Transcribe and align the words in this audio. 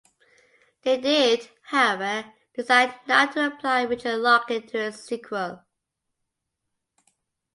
They 0.81 0.99
did, 0.99 1.47
however, 1.61 2.33
decide 2.55 2.95
not 3.07 3.33
to 3.33 3.45
apply 3.45 3.83
region-locking 3.83 4.65
to 4.69 4.79
its 4.87 5.01
sequel. 5.01 5.63